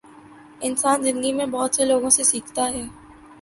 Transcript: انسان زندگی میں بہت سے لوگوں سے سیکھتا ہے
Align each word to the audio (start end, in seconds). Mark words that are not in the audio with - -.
انسان 0.61 1.03
زندگی 1.03 1.33
میں 1.33 1.45
بہت 1.47 1.75
سے 1.75 1.85
لوگوں 1.85 2.09
سے 2.09 2.23
سیکھتا 2.23 2.65
ہے 2.69 2.83